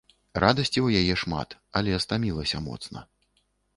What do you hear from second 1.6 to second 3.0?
але стамілася моцна.